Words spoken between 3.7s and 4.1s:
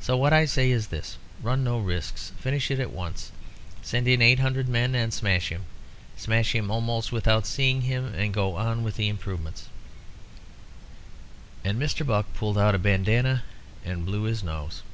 Send